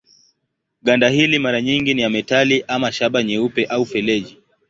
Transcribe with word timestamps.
Ganda 0.83 1.09
hili 1.09 1.39
mara 1.39 1.61
nyingi 1.61 1.93
ni 1.93 2.01
ya 2.01 2.09
metali 2.09 2.65
ama 2.67 2.91
shaba 2.91 3.23
nyeupe 3.23 3.65
au 3.65 3.85
feleji. 3.85 4.37